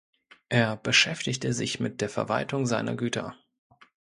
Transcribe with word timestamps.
Er 0.49 0.77
beschäftigte 0.77 1.53
sich 1.53 1.79
mit 1.79 2.01
der 2.01 2.09
Verwaltung 2.09 2.65
seiner 2.65 2.95
Güter. 2.95 3.35